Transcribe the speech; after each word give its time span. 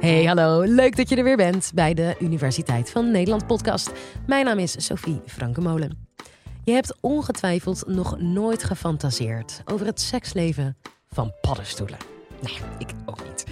Hey, 0.00 0.24
hallo. 0.24 0.62
Leuk 0.62 0.96
dat 0.96 1.08
je 1.08 1.16
er 1.16 1.24
weer 1.24 1.36
bent 1.36 1.70
bij 1.74 1.94
de 1.94 2.16
Universiteit 2.18 2.90
van 2.90 3.10
Nederland 3.10 3.46
podcast. 3.46 3.90
Mijn 4.26 4.44
naam 4.44 4.58
is 4.58 4.86
Sophie 4.86 5.20
Frankemolen. 5.26 6.08
Je 6.64 6.72
hebt 6.72 6.94
ongetwijfeld 7.00 7.84
nog 7.86 8.20
nooit 8.20 8.64
gefantaseerd 8.64 9.62
over 9.64 9.86
het 9.86 10.00
seksleven 10.00 10.76
van 11.08 11.32
paddenstoelen. 11.40 11.98
Nee, 12.40 12.56
ik 12.78 12.88
ook 13.06 13.24
niet. 13.24 13.46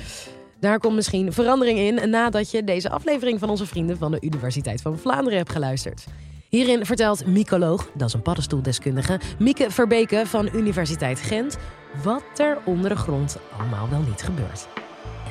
Daar 0.60 0.78
komt 0.78 0.94
misschien 0.94 1.32
verandering 1.32 1.78
in 1.78 2.10
nadat 2.10 2.50
je 2.50 2.64
deze 2.64 2.90
aflevering 2.90 3.38
van 3.38 3.50
onze 3.50 3.66
vrienden 3.66 3.98
van 3.98 4.10
de 4.10 4.20
Universiteit 4.20 4.82
van 4.82 4.98
Vlaanderen 4.98 5.38
hebt 5.38 5.52
geluisterd. 5.52 6.06
Hierin 6.48 6.86
vertelt 6.86 7.26
mycoloog, 7.26 7.90
dat 7.94 8.08
is 8.08 8.14
een 8.14 8.22
paddenstoeldeskundige, 8.22 9.20
Mieke 9.38 9.70
Verbeke 9.70 10.22
van 10.26 10.48
Universiteit 10.52 11.20
Gent, 11.20 11.56
wat 12.02 12.22
er 12.36 12.58
onder 12.64 12.90
de 12.90 12.96
grond 12.96 13.36
allemaal 13.58 13.88
wel 13.88 14.00
niet 14.00 14.22
gebeurt. 14.22 14.68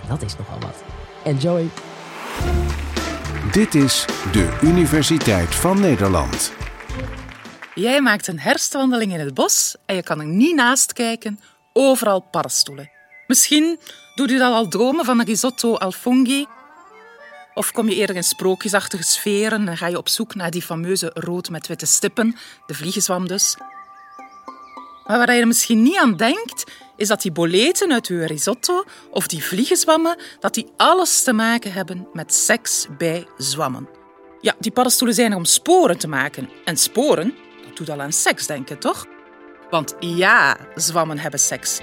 En 0.01 0.07
dat 0.09 0.21
is 0.21 0.37
nogal 0.37 0.59
wat. 0.59 0.96
Enjoy! 1.27 1.69
Dit 3.51 3.75
is 3.75 4.05
de 4.31 4.57
Universiteit 4.61 5.55
van 5.55 5.79
Nederland. 5.79 6.51
Jij 7.75 8.01
maakt 8.01 8.27
een 8.27 8.39
herfstwandeling 8.39 9.13
in 9.13 9.19
het 9.19 9.33
bos 9.33 9.75
en 9.85 9.95
je 9.95 10.03
kan 10.03 10.19
er 10.19 10.25
niet 10.25 10.55
naast 10.55 10.93
kijken. 10.93 11.39
Overal 11.73 12.19
paddenstoelen. 12.19 12.89
Misschien 13.27 13.79
doet 14.15 14.31
u 14.31 14.37
dat 14.37 14.53
al 14.53 14.67
dromen 14.67 15.05
van 15.05 15.19
een 15.19 15.25
risotto 15.25 15.75
al 15.75 15.91
funghi. 15.91 16.45
Of 17.53 17.71
kom 17.71 17.89
je 17.89 17.95
eerder 17.95 18.15
in 18.15 18.23
sprookjesachtige 18.23 19.03
sferen 19.03 19.67
en 19.67 19.77
ga 19.77 19.87
je 19.87 19.97
op 19.97 20.09
zoek 20.09 20.35
naar 20.35 20.51
die 20.51 20.61
fameuze 20.61 21.11
rood 21.13 21.49
met 21.49 21.67
witte 21.67 21.85
stippen, 21.85 22.35
de 22.65 22.73
vliegenzwam 22.73 23.27
dus. 23.27 23.57
Maar 25.07 25.17
waar 25.17 25.33
je 25.33 25.41
er 25.41 25.47
misschien 25.47 25.83
niet 25.83 25.97
aan 25.97 26.15
denkt, 26.17 26.63
is 26.95 27.07
dat 27.07 27.21
die 27.21 27.31
boleten 27.31 27.91
uit 27.91 28.07
uw 28.07 28.25
risotto 28.25 28.83
of 29.11 29.27
die 29.27 29.43
vliegenzwammen, 29.43 30.17
dat 30.39 30.53
die 30.53 30.67
alles 30.77 31.23
te 31.23 31.33
maken 31.33 31.71
hebben 31.71 32.07
met 32.13 32.33
seks 32.33 32.87
bij 32.97 33.27
zwammen. 33.37 33.89
Ja, 34.41 34.55
die 34.59 34.71
paddenstoelen 34.71 35.15
zijn 35.15 35.31
er 35.31 35.37
om 35.37 35.45
sporen 35.45 35.97
te 35.97 36.07
maken. 36.07 36.49
En 36.65 36.77
sporen, 36.77 37.35
dat 37.65 37.77
doet 37.77 37.89
al 37.89 38.01
aan 38.01 38.13
seks 38.13 38.47
denken, 38.47 38.79
toch? 38.79 39.05
Want 39.69 39.95
ja, 39.99 40.57
zwammen 40.75 41.19
hebben 41.19 41.39
seks. 41.39 41.79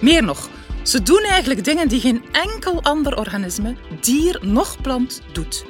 Meer 0.00 0.22
nog, 0.22 0.48
ze 0.82 1.02
doen 1.02 1.22
eigenlijk 1.22 1.64
dingen 1.64 1.88
die 1.88 2.00
geen 2.00 2.24
enkel 2.32 2.82
ander 2.82 3.18
organisme, 3.18 3.76
dier 4.00 4.38
noch 4.42 4.80
plant, 4.80 5.20
doet. 5.32 5.64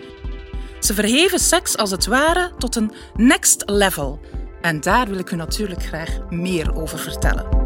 Ze 0.81 0.95
verheven 0.95 1.39
seks 1.39 1.77
als 1.77 1.91
het 1.91 2.07
ware 2.07 2.53
tot 2.59 2.77
een 2.77 2.93
next 3.15 3.63
level. 3.67 4.21
En 4.61 4.81
daar 4.81 5.09
wil 5.09 5.19
ik 5.19 5.31
u 5.31 5.37
natuurlijk 5.37 5.83
graag 5.83 6.31
meer 6.31 6.75
over 6.75 6.99
vertellen. 6.99 7.59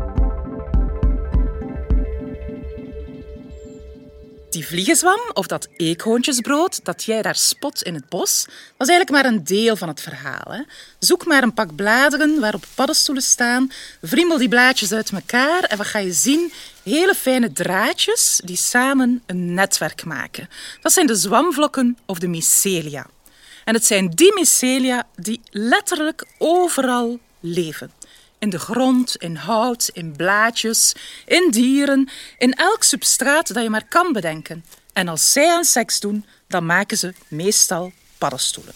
Die 4.53 4.67
vliegenzwam 4.67 5.21
of 5.33 5.47
dat 5.47 5.69
eekhoontjesbrood 5.77 6.85
dat 6.85 7.05
jij 7.05 7.23
daar 7.23 7.37
spot 7.37 7.83
in 7.83 7.95
het 7.95 8.09
bos, 8.09 8.47
was 8.77 8.89
eigenlijk 8.89 9.11
maar 9.11 9.33
een 9.33 9.45
deel 9.45 9.77
van 9.77 9.89
het 9.89 10.01
verhaal. 10.01 10.53
Hè? 10.53 10.63
Zoek 10.99 11.27
maar 11.27 11.43
een 11.43 11.55
pak 11.55 11.75
bladeren 11.75 12.41
waarop 12.41 12.65
paddenstoelen 12.75 13.23
staan, 13.25 13.71
vriemel 14.03 14.39
die 14.39 14.49
blaadjes 14.49 14.93
uit 14.93 15.11
elkaar 15.11 15.63
en 15.63 15.77
wat 15.77 15.87
ga 15.87 15.99
je 15.99 16.13
zien? 16.13 16.53
Hele 16.83 17.15
fijne 17.15 17.53
draadjes 17.53 18.41
die 18.45 18.57
samen 18.57 19.23
een 19.27 19.55
netwerk 19.55 20.05
maken. 20.05 20.49
Dat 20.81 20.93
zijn 20.93 21.07
de 21.07 21.15
zwamvlokken 21.15 21.99
of 22.07 22.19
de 22.19 22.29
mycelia. 22.29 23.07
En 23.65 23.75
het 23.75 23.85
zijn 23.85 24.11
die 24.11 24.35
mycelia 24.35 25.07
die 25.17 25.41
letterlijk 25.51 26.27
overal 26.39 27.19
leven. 27.41 27.93
In 28.39 28.51
de 28.51 28.59
grond, 28.59 29.17
in 29.17 29.35
hout, 29.35 29.91
in 29.93 30.17
blaadjes, 30.17 30.95
in 31.27 31.51
dieren, 31.51 32.09
in 32.39 32.53
elk 32.55 32.83
substraat 32.83 33.55
dat 33.55 33.63
je 33.63 33.71
maar 33.71 33.89
kan 33.89 34.13
bedenken. 34.13 34.65
En 34.93 35.09
als 35.09 35.33
zij 35.33 35.51
aan 35.51 35.65
seks 35.65 36.01
doen, 36.01 36.27
dan 36.49 36.67
maken 36.67 36.99
ze 36.99 37.15
meestal 37.29 37.93
paddenstoelen. 38.19 38.75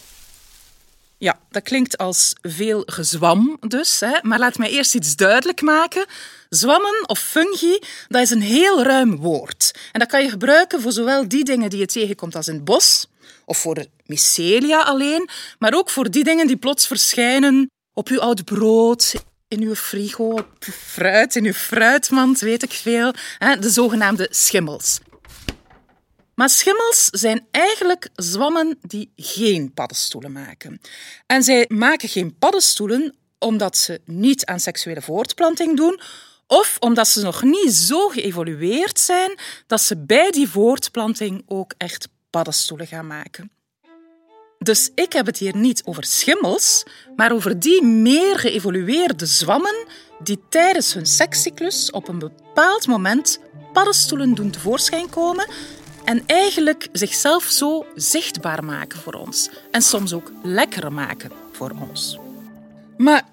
Ja, 1.19 1.39
dat 1.49 1.63
klinkt 1.63 1.97
als 1.97 2.33
veel 2.41 2.83
gezwam 2.85 3.57
dus, 3.67 3.99
hè? 3.99 4.19
maar 4.21 4.39
laat 4.39 4.57
mij 4.57 4.69
eerst 4.69 4.95
iets 4.95 5.15
duidelijk 5.15 5.61
maken. 5.61 6.05
Zwammen 6.49 7.09
of 7.09 7.19
fungi, 7.19 7.79
dat 8.07 8.21
is 8.21 8.29
een 8.29 8.41
heel 8.41 8.83
ruim 8.83 9.15
woord. 9.15 9.71
En 9.91 9.99
dat 9.99 10.09
kan 10.09 10.23
je 10.23 10.29
gebruiken 10.29 10.81
voor 10.81 10.91
zowel 10.91 11.27
die 11.27 11.43
dingen 11.43 11.69
die 11.69 11.79
je 11.79 11.85
tegenkomt 11.85 12.35
als 12.35 12.47
in 12.47 12.53
het 12.53 12.65
bos, 12.65 13.07
of 13.47 13.57
voor 13.57 13.85
mycelia 14.05 14.81
alleen, 14.81 15.29
maar 15.59 15.73
ook 15.73 15.89
voor 15.89 16.11
die 16.11 16.23
dingen 16.23 16.47
die 16.47 16.57
plots 16.57 16.87
verschijnen 16.87 17.71
op 17.93 18.07
uw 18.07 18.19
oud 18.19 18.43
brood, 18.43 19.13
in 19.47 19.61
uw 19.61 19.75
frigo, 19.75 20.31
op 20.31 20.63
fruit, 20.71 21.35
in 21.35 21.45
uw 21.45 21.53
fruitmand, 21.53 22.39
weet 22.39 22.63
ik 22.63 22.71
veel. 22.71 23.13
De 23.59 23.69
zogenaamde 23.69 24.27
schimmels. 24.31 24.99
Maar 26.35 26.49
schimmels 26.49 27.05
zijn 27.11 27.47
eigenlijk 27.51 28.09
zwammen 28.15 28.77
die 28.81 29.11
geen 29.15 29.73
paddenstoelen 29.73 30.31
maken. 30.31 30.81
En 31.25 31.43
zij 31.43 31.65
maken 31.67 32.09
geen 32.09 32.37
paddenstoelen 32.37 33.15
omdat 33.39 33.77
ze 33.77 34.01
niet 34.05 34.45
aan 34.45 34.59
seksuele 34.59 35.01
voortplanting 35.01 35.77
doen 35.77 36.01
of 36.47 36.77
omdat 36.79 37.07
ze 37.07 37.21
nog 37.21 37.43
niet 37.43 37.73
zo 37.73 38.07
geëvolueerd 38.07 38.99
zijn 38.99 39.39
dat 39.67 39.81
ze 39.81 39.97
bij 39.97 40.31
die 40.31 40.49
voortplanting 40.49 41.43
ook 41.45 41.73
echt 41.77 42.07
paddenstoelen 42.29 42.87
gaan 42.87 43.07
maken. 43.07 43.51
Dus 44.59 44.91
ik 44.95 45.13
heb 45.13 45.25
het 45.25 45.37
hier 45.37 45.55
niet 45.55 45.81
over 45.85 46.03
schimmels, 46.03 46.83
maar 47.15 47.31
over 47.31 47.59
die 47.59 47.83
meer 47.83 48.39
geëvolueerde 48.39 49.25
zwammen 49.25 49.85
die 50.19 50.39
tijdens 50.49 50.93
hun 50.93 51.05
sekscyclus 51.05 51.91
op 51.91 52.07
een 52.07 52.19
bepaald 52.19 52.87
moment 52.87 53.39
paddenstoelen 53.73 54.33
doen 54.33 54.49
tevoorschijn 54.49 55.09
komen 55.09 55.47
en 56.03 56.23
eigenlijk 56.25 56.87
zichzelf 56.91 57.43
zo 57.43 57.85
zichtbaar 57.95 58.63
maken 58.63 58.99
voor 58.99 59.13
ons. 59.13 59.49
En 59.71 59.81
soms 59.81 60.13
ook 60.13 60.31
lekker 60.43 60.93
maken 60.93 61.31
voor 61.51 61.71
ons. 61.89 62.17
Maar 62.97 63.23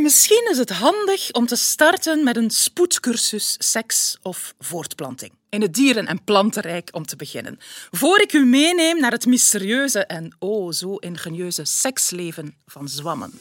misschien 0.00 0.48
is 0.50 0.58
het 0.58 0.70
handig 0.70 1.32
om 1.32 1.46
te 1.46 1.56
starten 1.56 2.24
met 2.24 2.36
een 2.36 2.50
spoedcursus 2.50 3.56
seks 3.58 4.16
of 4.22 4.54
voortplanting 4.58 5.32
in 5.48 5.62
het 5.62 5.74
dieren- 5.74 6.06
en 6.06 6.24
plantenrijk 6.24 6.88
om 6.92 7.06
te 7.06 7.16
beginnen. 7.16 7.58
Voor 7.90 8.20
ik 8.20 8.32
u 8.32 8.44
meeneem 8.44 9.00
naar 9.00 9.10
het 9.10 9.26
mysterieuze 9.26 10.06
en 10.06 10.36
oh 10.38 10.72
zo 10.72 10.96
ingenieuze 10.96 11.64
seksleven 11.64 12.56
van 12.66 12.88
zwammen. 12.88 13.40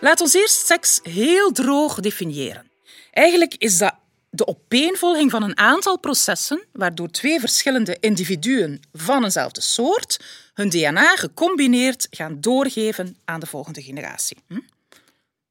Laat 0.00 0.20
ons 0.20 0.34
eerst 0.34 0.66
seks 0.66 1.00
heel 1.02 1.52
droog 1.52 2.00
definiëren. 2.00 2.70
Eigenlijk 3.10 3.54
is 3.54 3.78
dat 3.78 3.94
de 4.30 4.46
opeenvolging 4.46 5.30
van 5.30 5.42
een 5.42 5.58
aantal 5.58 5.98
processen 5.98 6.64
waardoor 6.72 7.08
twee 7.08 7.40
verschillende 7.40 7.96
individuen 8.00 8.80
van 8.92 9.24
eenzelfde 9.24 9.60
soort 9.60 10.20
hun 10.56 10.68
DNA 10.68 11.16
gecombineerd 11.16 12.06
gaan 12.10 12.40
doorgeven 12.40 13.16
aan 13.24 13.40
de 13.40 13.46
volgende 13.46 13.82
generatie. 13.82 14.36
Hm? 14.46 14.60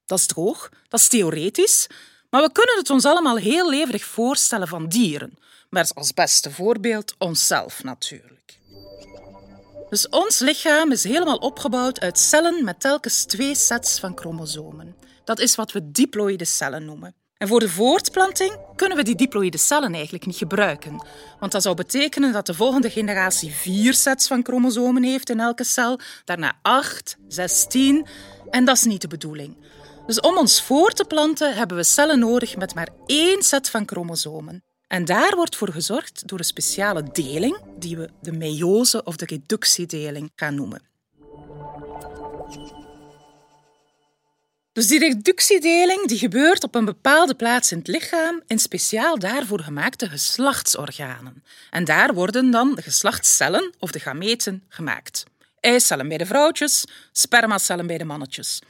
Dat 0.05 0.19
is 0.19 0.25
droog, 0.25 0.69
dat 0.87 0.99
is 0.99 1.07
theoretisch, 1.07 1.87
maar 2.29 2.41
we 2.41 2.51
kunnen 2.51 2.77
het 2.77 2.89
ons 2.89 3.05
allemaal 3.05 3.37
heel 3.37 3.69
levendig 3.69 4.05
voorstellen 4.05 4.67
van 4.67 4.87
dieren. 4.87 5.37
Maar 5.69 5.89
als 5.93 6.13
beste 6.13 6.51
voorbeeld 6.51 7.15
onszelf 7.17 7.83
natuurlijk. 7.83 8.59
Dus 9.89 10.09
ons 10.09 10.39
lichaam 10.39 10.91
is 10.91 11.03
helemaal 11.03 11.37
opgebouwd 11.37 11.99
uit 11.99 12.19
cellen 12.19 12.63
met 12.63 12.79
telkens 12.79 13.23
twee 13.23 13.55
sets 13.55 13.99
van 13.99 14.17
chromosomen. 14.17 14.95
Dat 15.23 15.39
is 15.39 15.55
wat 15.55 15.71
we 15.71 15.91
diploïde 15.91 16.45
cellen 16.45 16.85
noemen. 16.85 17.15
En 17.37 17.47
voor 17.47 17.59
de 17.59 17.69
voortplanting 17.69 18.57
kunnen 18.75 18.97
we 18.97 19.03
die 19.03 19.15
diploïde 19.15 19.57
cellen 19.57 19.93
eigenlijk 19.93 20.25
niet 20.25 20.37
gebruiken. 20.37 21.05
Want 21.39 21.51
dat 21.51 21.61
zou 21.61 21.75
betekenen 21.75 22.33
dat 22.33 22.45
de 22.45 22.53
volgende 22.53 22.89
generatie 22.89 23.51
vier 23.51 23.93
sets 23.93 24.27
van 24.27 24.43
chromosomen 24.43 25.03
heeft 25.03 25.29
in 25.29 25.39
elke 25.39 25.63
cel, 25.63 25.99
daarna 26.25 26.59
acht, 26.61 27.17
zestien. 27.27 28.05
En 28.49 28.65
dat 28.65 28.75
is 28.75 28.83
niet 28.83 29.01
de 29.01 29.07
bedoeling. 29.07 29.57
Dus 30.05 30.19
om 30.19 30.37
ons 30.37 30.61
voor 30.61 30.91
te 30.91 31.05
planten 31.05 31.55
hebben 31.55 31.77
we 31.77 31.83
cellen 31.83 32.19
nodig 32.19 32.57
met 32.57 32.75
maar 32.75 32.89
één 33.05 33.43
set 33.43 33.69
van 33.69 33.83
chromosomen. 33.85 34.63
En 34.87 35.05
daar 35.05 35.35
wordt 35.35 35.55
voor 35.55 35.71
gezorgd 35.71 36.27
door 36.27 36.39
een 36.39 36.45
speciale 36.45 37.03
deling, 37.11 37.57
die 37.79 37.97
we 37.97 38.09
de 38.21 38.31
meiose 38.31 39.03
of 39.03 39.15
de 39.15 39.25
reductiedeling 39.25 40.31
gaan 40.35 40.55
noemen. 40.55 40.81
Dus 44.75 44.87
die 44.87 44.99
reductiedeling 44.99 46.07
die 46.07 46.17
gebeurt 46.17 46.63
op 46.63 46.75
een 46.75 46.85
bepaalde 46.85 47.35
plaats 47.35 47.71
in 47.71 47.77
het 47.77 47.87
lichaam 47.87 48.41
in 48.47 48.59
speciaal 48.59 49.19
daarvoor 49.19 49.59
gemaakte 49.59 50.09
geslachtsorganen. 50.09 51.43
En 51.69 51.83
daar 51.85 52.13
worden 52.13 52.51
dan 52.51 52.75
de 52.75 52.81
geslachtscellen 52.81 53.73
of 53.79 53.91
de 53.91 53.99
gameten 53.99 54.63
gemaakt. 54.69 55.23
Eicellen 55.59 56.07
bij 56.07 56.17
de 56.17 56.25
vrouwtjes, 56.25 56.83
spermacellen 57.11 57.87
bij 57.87 57.97
de 57.97 58.03
mannetjes. 58.03 58.61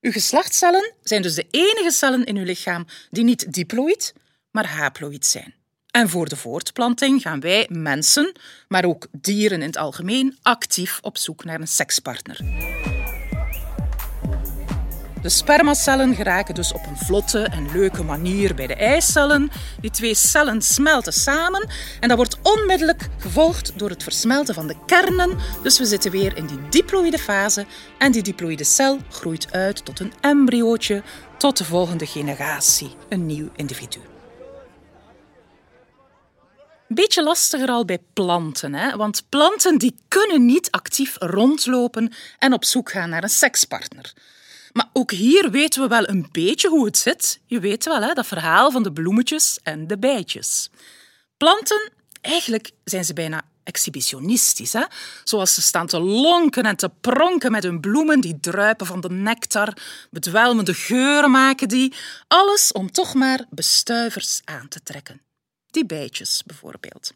Uw 0.00 0.12
geslachtscellen 0.12 0.92
zijn 1.02 1.22
dus 1.22 1.34
de 1.34 1.46
enige 1.50 1.90
cellen 1.90 2.24
in 2.24 2.36
uw 2.36 2.44
lichaam 2.44 2.86
die 3.10 3.24
niet 3.24 3.52
diploïd, 3.52 4.14
maar 4.50 4.66
haploïd 4.66 5.26
zijn. 5.26 5.54
En 5.90 6.08
voor 6.08 6.28
de 6.28 6.36
voortplanting 6.36 7.22
gaan 7.22 7.40
wij 7.40 7.66
mensen, 7.70 8.32
maar 8.68 8.84
ook 8.84 9.06
dieren 9.12 9.60
in 9.60 9.66
het 9.66 9.76
algemeen, 9.76 10.38
actief 10.42 10.98
op 11.02 11.18
zoek 11.18 11.44
naar 11.44 11.60
een 11.60 11.68
sekspartner. 11.68 12.40
De 15.22 15.28
spermacellen 15.28 16.14
geraken 16.14 16.54
dus 16.54 16.72
op 16.72 16.86
een 16.86 16.96
vlotte 16.96 17.42
en 17.42 17.72
leuke 17.72 18.02
manier 18.02 18.54
bij 18.54 18.66
de 18.66 18.74
eicellen. 18.74 19.50
Die 19.80 19.90
twee 19.90 20.14
cellen 20.14 20.62
smelten 20.62 21.12
samen 21.12 21.68
en 22.00 22.08
dat 22.08 22.16
wordt 22.16 22.38
onmiddellijk 22.42 23.08
gevolgd 23.18 23.78
door 23.78 23.90
het 23.90 24.02
versmelten 24.02 24.54
van 24.54 24.66
de 24.66 24.76
kernen. 24.86 25.36
Dus 25.62 25.78
we 25.78 25.84
zitten 25.84 26.10
weer 26.10 26.36
in 26.36 26.46
die 26.46 26.68
diploïde 26.68 27.18
fase 27.18 27.66
en 27.98 28.12
die 28.12 28.22
diploïde 28.22 28.64
cel 28.64 28.98
groeit 29.10 29.52
uit 29.52 29.84
tot 29.84 30.00
een 30.00 30.12
embryootje, 30.20 31.02
tot 31.36 31.56
de 31.56 31.64
volgende 31.64 32.06
generatie, 32.06 32.94
een 33.08 33.26
nieuw 33.26 33.48
individu. 33.56 34.00
Beetje 36.88 37.22
lastiger 37.22 37.68
al 37.68 37.84
bij 37.84 37.98
planten, 38.12 38.74
hè? 38.74 38.96
want 38.96 39.22
planten 39.28 39.78
die 39.78 39.94
kunnen 40.08 40.46
niet 40.46 40.70
actief 40.70 41.16
rondlopen 41.18 42.12
en 42.38 42.52
op 42.52 42.64
zoek 42.64 42.90
gaan 42.90 43.10
naar 43.10 43.22
een 43.22 43.28
sekspartner. 43.28 44.12
Maar 44.78 44.90
ook 44.92 45.10
hier 45.10 45.50
weten 45.50 45.82
we 45.82 45.88
wel 45.88 46.08
een 46.08 46.28
beetje 46.32 46.68
hoe 46.68 46.86
het 46.86 46.98
zit. 46.98 47.40
Je 47.46 47.60
weet 47.60 47.84
wel, 47.84 48.02
hè, 48.02 48.12
dat 48.12 48.26
verhaal 48.26 48.70
van 48.70 48.82
de 48.82 48.92
bloemetjes 48.92 49.58
en 49.62 49.86
de 49.86 49.98
bijtjes. 49.98 50.70
Planten, 51.36 51.92
eigenlijk 52.20 52.70
zijn 52.84 53.04
ze 53.04 53.12
bijna 53.12 53.42
exhibitionistisch. 53.64 54.72
Hè? 54.72 54.84
Zoals 55.24 55.54
ze 55.54 55.62
staan 55.62 55.86
te 55.86 56.00
lonken 56.00 56.62
en 56.62 56.76
te 56.76 56.90
pronken 57.00 57.50
met 57.50 57.62
hun 57.62 57.80
bloemen, 57.80 58.20
die 58.20 58.40
druipen 58.40 58.86
van 58.86 59.00
de 59.00 59.10
nectar, 59.10 59.76
bedwelmende 60.10 60.74
geuren 60.74 61.30
maken 61.30 61.68
die. 61.68 61.94
Alles 62.28 62.72
om 62.72 62.90
toch 62.90 63.14
maar 63.14 63.46
bestuivers 63.50 64.40
aan 64.44 64.68
te 64.68 64.82
trekken. 64.82 65.20
Die 65.66 65.86
bijtjes 65.86 66.42
bijvoorbeeld. 66.46 67.12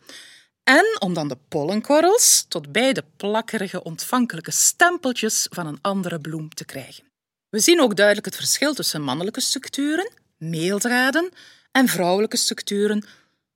En 0.65 0.97
om 0.99 1.15
dan 1.15 1.29
de 1.29 1.39
pollenkorrels 1.49 2.45
tot 2.49 2.73
bij 2.73 2.93
de 2.93 3.05
plakkerige, 3.17 3.83
ontvankelijke 3.83 4.51
stempeltjes 4.51 5.47
van 5.51 5.67
een 5.67 5.79
andere 5.81 6.21
bloem 6.21 6.55
te 6.55 6.65
krijgen. 6.65 7.12
We 7.53 7.61
zien 7.61 7.81
ook 7.81 7.97
duidelijk 7.97 8.27
het 8.27 8.37
verschil 8.37 8.75
tussen 8.75 9.03
mannelijke 9.03 9.41
structuren, 9.41 10.11
meeldraden, 10.37 11.31
en 11.73 11.89
vrouwelijke 11.89 12.37
structuren, 12.37 13.05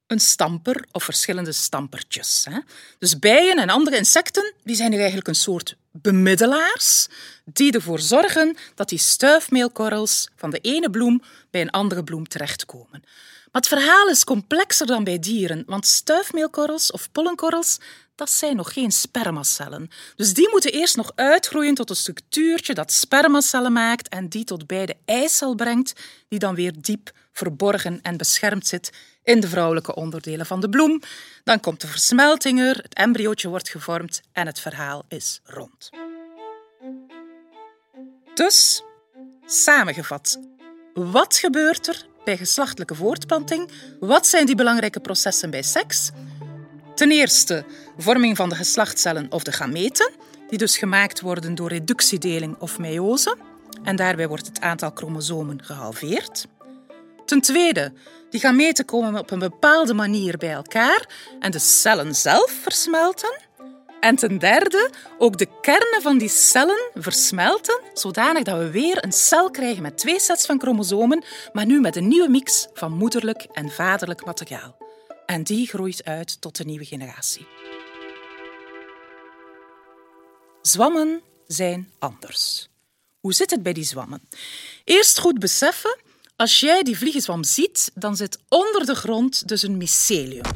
een 0.06 0.20
stamper 0.20 0.84
of 0.92 1.04
verschillende 1.04 1.52
stampertjes. 1.52 2.46
Dus 2.98 3.18
bijen 3.18 3.58
en 3.58 3.68
andere 3.68 3.96
insecten 3.96 4.54
die 4.64 4.76
zijn 4.76 4.90
nu 4.90 4.96
eigenlijk 4.96 5.28
een 5.28 5.34
soort 5.34 5.76
bemiddelaars 5.92 7.08
die 7.44 7.72
ervoor 7.72 8.00
zorgen 8.00 8.56
dat 8.74 8.88
die 8.88 8.98
stuifmeelkorrels 8.98 10.28
van 10.36 10.50
de 10.50 10.58
ene 10.58 10.90
bloem 10.90 11.22
bij 11.50 11.60
een 11.60 11.70
andere 11.70 12.04
bloem 12.04 12.28
terechtkomen. 12.28 13.02
Maar 13.52 13.62
het 13.62 13.68
verhaal 13.68 14.08
is 14.08 14.24
complexer 14.24 14.86
dan 14.86 15.04
bij 15.04 15.18
dieren, 15.18 15.62
want 15.66 15.86
stuifmeelkorrels 15.86 16.90
of 16.90 17.12
pollenkorrels 17.12 17.78
dat 18.16 18.30
zijn 18.30 18.56
nog 18.56 18.72
geen 18.72 18.92
spermacellen. 18.92 19.90
Dus 20.16 20.34
die 20.34 20.48
moeten 20.50 20.72
eerst 20.72 20.96
nog 20.96 21.12
uitgroeien 21.14 21.74
tot 21.74 21.90
een 21.90 21.96
structuurtje 21.96 22.74
dat 22.74 22.92
spermacellen 22.92 23.72
maakt 23.72 24.08
en 24.08 24.28
die 24.28 24.44
tot 24.44 24.66
bij 24.66 24.86
de 24.86 24.96
eicel 25.04 25.54
brengt, 25.54 25.92
die 26.28 26.38
dan 26.38 26.54
weer 26.54 26.72
diep 26.80 27.12
verborgen 27.32 27.98
en 28.02 28.16
beschermd 28.16 28.66
zit 28.66 28.92
in 29.22 29.40
de 29.40 29.48
vrouwelijke 29.48 29.94
onderdelen 29.94 30.46
van 30.46 30.60
de 30.60 30.68
bloem. 30.68 31.02
Dan 31.44 31.60
komt 31.60 31.80
de 31.80 31.86
versmelting 31.86 32.60
er, 32.60 32.76
het 32.76 32.94
embryootje 32.94 33.48
wordt 33.48 33.68
gevormd 33.68 34.20
en 34.32 34.46
het 34.46 34.60
verhaal 34.60 35.04
is 35.08 35.40
rond. 35.44 35.90
Dus, 38.34 38.82
samengevat, 39.46 40.40
wat 40.94 41.36
gebeurt 41.36 41.86
er 41.86 42.06
bij 42.24 42.36
geslachtelijke 42.36 42.94
voortplanting? 42.94 43.70
Wat 44.00 44.26
zijn 44.26 44.46
die 44.46 44.54
belangrijke 44.54 45.00
processen 45.00 45.50
bij 45.50 45.62
seks? 45.62 46.10
Ten 46.96 47.10
eerste 47.10 47.64
vorming 47.98 48.36
van 48.36 48.48
de 48.48 48.54
geslachtscellen 48.54 49.26
of 49.30 49.42
de 49.42 49.52
gameten, 49.52 50.10
die 50.48 50.58
dus 50.58 50.78
gemaakt 50.78 51.20
worden 51.20 51.54
door 51.54 51.68
reductiedeling 51.68 52.56
of 52.58 52.78
meiose. 52.78 53.36
En 53.82 53.96
daarbij 53.96 54.28
wordt 54.28 54.46
het 54.46 54.60
aantal 54.60 54.90
chromosomen 54.94 55.64
gehalveerd. 55.64 56.46
Ten 57.24 57.40
tweede, 57.40 57.92
die 58.30 58.40
gameten 58.40 58.84
komen 58.84 59.18
op 59.18 59.30
een 59.30 59.38
bepaalde 59.38 59.94
manier 59.94 60.36
bij 60.36 60.52
elkaar 60.52 61.08
en 61.40 61.50
de 61.50 61.58
cellen 61.58 62.14
zelf 62.14 62.50
versmelten. 62.62 63.40
En 64.00 64.16
ten 64.16 64.38
derde, 64.38 64.90
ook 65.18 65.38
de 65.38 65.48
kernen 65.60 66.02
van 66.02 66.18
die 66.18 66.28
cellen 66.28 66.90
versmelten, 66.94 67.80
zodanig 67.94 68.42
dat 68.42 68.58
we 68.58 68.70
weer 68.70 69.04
een 69.04 69.12
cel 69.12 69.50
krijgen 69.50 69.82
met 69.82 69.98
twee 69.98 70.20
sets 70.20 70.46
van 70.46 70.60
chromosomen, 70.60 71.24
maar 71.52 71.66
nu 71.66 71.80
met 71.80 71.96
een 71.96 72.08
nieuwe 72.08 72.28
mix 72.28 72.68
van 72.74 72.92
moederlijk 72.92 73.46
en 73.52 73.70
vaderlijk 73.70 74.24
materiaal. 74.24 74.85
En 75.26 75.42
die 75.42 75.66
groeit 75.66 76.04
uit 76.04 76.40
tot 76.40 76.56
de 76.56 76.64
nieuwe 76.64 76.84
generatie. 76.84 77.46
Zwammen 80.62 81.20
zijn 81.46 81.90
anders. 81.98 82.68
Hoe 83.20 83.32
zit 83.32 83.50
het 83.50 83.62
bij 83.62 83.72
die 83.72 83.84
zwammen? 83.84 84.28
Eerst 84.84 85.18
goed 85.18 85.38
beseffen, 85.38 85.98
als 86.36 86.60
jij 86.60 86.82
die 86.82 86.98
vliegenzwam 86.98 87.44
ziet, 87.44 87.90
dan 87.94 88.16
zit 88.16 88.38
onder 88.48 88.86
de 88.86 88.94
grond 88.94 89.48
dus 89.48 89.62
een 89.62 89.76
mycelium. 89.76 90.50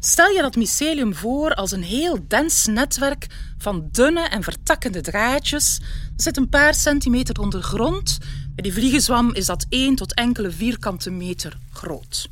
Stel 0.00 0.30
je 0.30 0.42
dat 0.42 0.56
mycelium 0.56 1.14
voor 1.14 1.54
als 1.54 1.70
een 1.70 1.82
heel 1.82 2.18
dens 2.28 2.66
netwerk 2.66 3.26
van 3.58 3.88
dunne 3.92 4.28
en 4.28 4.42
vertakkende 4.42 5.00
draadjes. 5.00 5.78
Dat 6.12 6.22
zit 6.22 6.36
een 6.36 6.48
paar 6.48 6.74
centimeter 6.74 7.40
onder 7.40 7.60
de 7.60 7.66
grond. 7.66 8.18
Bij 8.54 8.62
die 8.62 8.72
vliegenzwam 8.72 9.34
is 9.34 9.46
dat 9.46 9.66
één 9.68 9.94
tot 9.94 10.14
enkele 10.14 10.50
vierkante 10.50 11.10
meter 11.10 11.58
groot. 11.72 12.28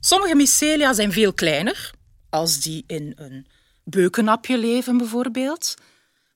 Sommige 0.00 0.34
mycelia 0.34 0.92
zijn 0.92 1.12
veel 1.12 1.32
kleiner, 1.32 1.90
als 2.30 2.60
die 2.60 2.84
in 2.86 3.12
een 3.16 3.46
beukenapje 3.84 4.58
leven 4.58 4.98
bijvoorbeeld. 4.98 5.74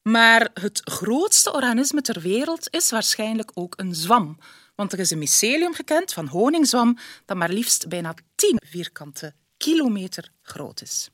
Maar 0.02 0.50
het 0.54 0.80
grootste 0.84 1.52
organisme 1.52 2.00
ter 2.00 2.20
wereld 2.20 2.68
is 2.70 2.90
waarschijnlijk 2.90 3.50
ook 3.54 3.74
een 3.76 3.94
zwam. 3.94 4.38
Want 4.74 4.92
er 4.92 4.98
is 4.98 5.10
een 5.10 5.18
mycelium 5.18 5.74
gekend 5.74 6.12
van 6.12 6.26
honingzwam 6.26 6.98
dat 7.24 7.36
maar 7.36 7.50
liefst 7.50 7.88
bijna 7.88 8.14
10 8.34 8.60
vierkante 8.66 9.34
kilometer 9.56 10.28
groot 10.42 10.82
is. 10.82 11.10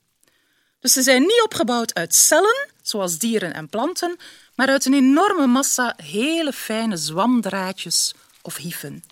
Dus 0.81 0.93
ze 0.93 1.03
zijn 1.03 1.23
niet 1.23 1.43
opgebouwd 1.45 1.95
uit 1.95 2.15
cellen, 2.15 2.69
zoals 2.83 3.19
dieren 3.19 3.55
en 3.55 3.69
planten, 3.69 4.17
maar 4.55 4.69
uit 4.69 4.85
een 4.85 4.95
enorme 4.95 5.47
massa 5.47 5.95
hele 6.03 6.53
fijne 6.53 6.97
zwamdraadjes 6.97 8.15
of 8.43 8.57
hyfen. 8.57 9.05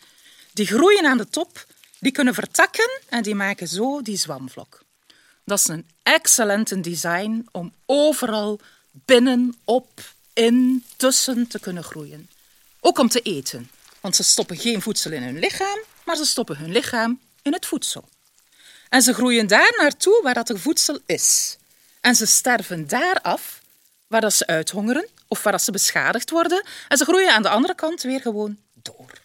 Die 0.53 0.67
groeien 0.67 1.07
aan 1.07 1.19
de 1.19 1.29
top 1.29 1.67
die 1.99 2.13
kunnen 2.13 2.35
vertakken 2.35 3.01
en 3.09 3.23
die 3.23 3.35
maken 3.35 3.69
zo 3.69 4.03
die 4.03 4.17
zwamvlok. 4.17 4.85
Dat 5.45 5.59
is 5.59 5.69
een 5.69 5.89
excellente 6.03 6.81
design 6.81 7.49
om 7.53 7.73
overal 7.87 8.61
binnen, 8.91 9.55
op, 9.65 10.01
in, 10.33 10.85
tussen 10.97 11.47
te 11.47 11.61
kunnen 11.61 11.85
groeien. 11.85 12.31
Ook 12.81 12.99
om 12.99 13.09
te 13.09 13.21
eten, 13.21 13.71
want 14.01 14.17
ze 14.17 14.23
stoppen 14.23 14.57
geen 14.57 14.83
voedsel 14.83 15.13
in 15.13 15.23
hun 15.23 15.39
lichaam, 15.39 15.79
maar 16.05 16.17
ze 16.17 16.25
stoppen 16.25 16.57
hun 16.57 16.73
lichaam 16.73 17.21
in 17.43 17.53
het 17.53 17.67
voedsel. 17.67 18.09
En 18.89 19.03
ze 19.03 19.15
groeien 19.15 19.47
daar 19.47 19.75
naartoe 19.77 20.21
waar 20.23 20.35
dat 20.35 20.49
er 20.49 20.59
voedsel 20.59 20.99
is. 21.07 21.57
En 22.01 22.15
ze 22.15 22.27
sterven 22.27 22.89
daar 22.89 23.21
af 23.23 23.61
waar 24.07 24.21
dat 24.21 24.35
ze 24.35 24.47
uithongeren 24.47 25.09
of 25.29 25.43
waar 25.43 25.53
dat 25.53 25.63
ze 25.63 25.73
beschadigd 25.73 26.31
worden. 26.31 26.65
En 26.89 26.97
ze 26.97 27.05
groeien 27.05 27.33
aan 27.33 27.43
de 27.43 27.49
andere 27.49 27.75
kant 27.75 28.03
weer 28.03 28.21
gewoon 28.21 28.59
door. 28.75 29.25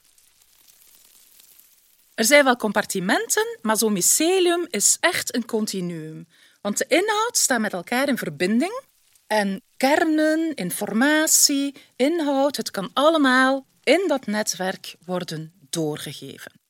Er 2.14 2.26
zijn 2.26 2.44
wel 2.44 2.56
compartimenten, 2.56 3.58
maar 3.62 3.78
zo'n 3.78 3.94
mycelium 3.94 4.68
is 4.70 4.98
echt 5.00 5.36
een 5.36 5.46
continuum. 5.46 6.28
Want 6.62 6.78
de 6.78 6.86
inhoud 6.88 7.38
staat 7.38 7.60
met 7.60 7.74
elkaar 7.74 8.08
in 8.08 8.18
verbinding. 8.18 8.82
En 9.28 9.62
kernen, 9.78 10.54
informatie, 10.54 11.76
inhoud, 11.96 12.58
het 12.58 12.72
kan 12.72 12.90
allemaal 12.94 13.66
in 13.84 14.04
dat 14.08 14.26
netwerk 14.26 14.96
worden 15.06 15.54
doorgegeven. 15.70 16.61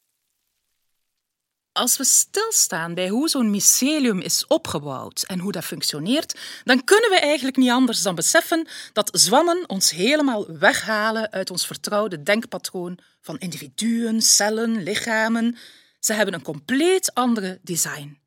Als 1.74 1.98
we 1.98 2.04
stilstaan 2.04 2.94
bij 2.94 3.10
hoe 3.10 3.30
zo'n 3.30 3.50
mycelium 3.50 4.20
is 4.20 4.48
opgebouwd 4.48 5.24
en 5.28 5.40
hoe 5.40 5.52
dat 5.52 5.66
functioneert, 5.66 6.40
dan 6.64 6.84
kunnen 6.84 7.10
we 7.10 7.20
eigenlijk 7.20 7.58
niet 7.58 7.70
anders 7.70 8.02
dan 8.02 8.16
beseffen 8.16 8.68
dat 8.94 9.10
zwammen 9.14 9.70
ons 9.70 9.92
helemaal 9.92 10.58
weghalen 10.58 11.32
uit 11.32 11.52
ons 11.52 11.66
vertrouwde 11.66 12.24
denkpatroon 12.24 12.98
van 13.22 13.38
individuen, 13.38 14.22
cellen, 14.22 14.84
lichamen. 14.84 15.58
Ze 16.00 16.14
hebben 16.14 16.34
een 16.34 16.42
compleet 16.42 17.14
andere 17.14 17.60
design. 17.64 18.20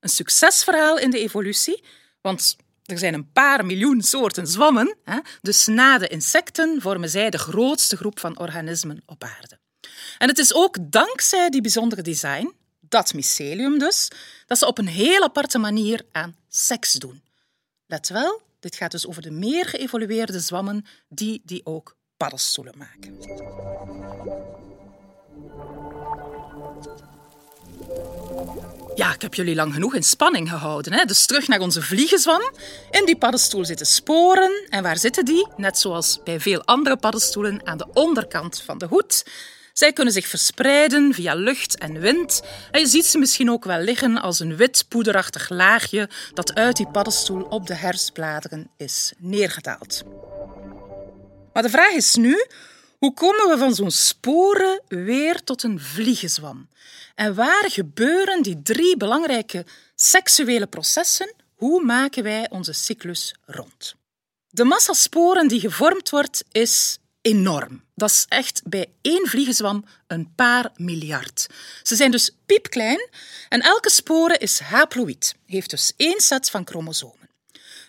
Een 0.00 0.08
succesverhaal 0.08 0.98
in 0.98 1.10
de 1.10 1.18
evolutie, 1.18 1.84
want 2.20 2.56
er 2.84 2.98
zijn 2.98 3.14
een 3.14 3.32
paar 3.32 3.66
miljoen 3.66 4.02
soorten 4.02 4.46
zwammen, 4.46 4.96
dus 5.42 5.66
na 5.66 5.98
de 5.98 6.08
insecten 6.08 6.80
vormen 6.80 7.10
zij 7.10 7.30
de 7.30 7.38
grootste 7.38 7.96
groep 7.96 8.20
van 8.20 8.38
organismen 8.38 9.02
op 9.06 9.24
aarde. 9.24 9.58
En 10.18 10.28
het 10.28 10.38
is 10.38 10.54
ook 10.54 10.76
dankzij 10.80 11.50
die 11.50 11.60
bijzondere 11.60 12.02
design 12.02 12.62
dat 12.94 13.14
mycelium 13.14 13.78
dus, 13.78 14.08
dat 14.46 14.58
ze 14.58 14.66
op 14.66 14.78
een 14.78 14.86
heel 14.86 15.22
aparte 15.22 15.58
manier 15.58 16.02
aan 16.12 16.36
seks 16.48 16.92
doen. 16.92 17.22
Let 17.86 18.08
wel, 18.08 18.42
dit 18.60 18.76
gaat 18.76 18.90
dus 18.90 19.06
over 19.06 19.22
de 19.22 19.30
meer 19.30 19.66
geëvolueerde 19.66 20.40
zwammen 20.40 20.86
die 21.08 21.42
die 21.44 21.66
ook 21.66 21.96
paddenstoelen 22.16 22.74
maken. 22.78 23.18
Ja, 28.94 29.14
ik 29.14 29.22
heb 29.22 29.34
jullie 29.34 29.54
lang 29.54 29.72
genoeg 29.72 29.94
in 29.94 30.02
spanning 30.02 30.48
gehouden. 30.48 30.92
Hè? 30.92 31.04
Dus 31.04 31.26
terug 31.26 31.48
naar 31.48 31.60
onze 31.60 31.82
vliegenzwam. 31.82 32.42
In 32.90 33.06
die 33.06 33.16
paddenstoel 33.16 33.64
zitten 33.64 33.86
sporen. 33.86 34.66
En 34.68 34.82
waar 34.82 34.98
zitten 34.98 35.24
die? 35.24 35.48
Net 35.56 35.78
zoals 35.78 36.20
bij 36.24 36.40
veel 36.40 36.64
andere 36.64 36.96
paddenstoelen 36.96 37.66
aan 37.66 37.78
de 37.78 37.86
onderkant 37.92 38.62
van 38.62 38.78
de 38.78 38.86
hoed. 38.86 39.24
Zij 39.74 39.92
kunnen 39.92 40.12
zich 40.12 40.26
verspreiden 40.26 41.14
via 41.14 41.34
lucht 41.34 41.78
en 41.78 42.00
wind. 42.00 42.42
En 42.70 42.80
je 42.80 42.86
ziet 42.86 43.06
ze 43.06 43.18
misschien 43.18 43.50
ook 43.50 43.64
wel 43.64 43.78
liggen 43.78 44.20
als 44.20 44.40
een 44.40 44.56
wit 44.56 44.84
poederachtig 44.88 45.48
laagje 45.48 46.08
dat 46.34 46.54
uit 46.54 46.76
die 46.76 46.88
paddenstoel 46.88 47.42
op 47.42 47.66
de 47.66 47.74
herfstbladeren 47.74 48.70
is 48.76 49.12
neergedaald. 49.18 50.02
Maar 51.52 51.62
de 51.62 51.70
vraag 51.70 51.92
is 51.92 52.14
nu, 52.14 52.46
hoe 52.98 53.14
komen 53.14 53.48
we 53.48 53.58
van 53.58 53.74
zo'n 53.74 53.90
sporen 53.90 54.82
weer 54.88 55.42
tot 55.42 55.62
een 55.62 55.80
vliegenzwam? 55.80 56.68
En 57.14 57.34
waar 57.34 57.70
gebeuren 57.70 58.42
die 58.42 58.62
drie 58.62 58.96
belangrijke 58.96 59.66
seksuele 59.94 60.66
processen? 60.66 61.34
Hoe 61.54 61.84
maken 61.84 62.22
wij 62.22 62.50
onze 62.50 62.72
cyclus 62.72 63.34
rond? 63.46 63.94
De 64.48 64.64
massa 64.64 64.92
sporen 64.92 65.48
die 65.48 65.60
gevormd 65.60 66.10
wordt, 66.10 66.44
is 66.52 66.98
enorm. 67.24 67.84
Dat 67.94 68.10
is 68.10 68.26
echt 68.28 68.62
bij 68.64 68.86
één 69.02 69.26
vliegenzwam 69.26 69.84
een 70.06 70.34
paar 70.34 70.70
miljard. 70.76 71.46
Ze 71.82 71.96
zijn 71.96 72.10
dus 72.10 72.36
piepklein 72.46 73.08
en 73.48 73.60
elke 73.60 73.90
spore 73.90 74.38
is 74.38 74.58
haploïd, 74.58 75.34
heeft 75.46 75.70
dus 75.70 75.92
één 75.96 76.20
set 76.20 76.50
van 76.50 76.66
chromosomen. 76.66 77.28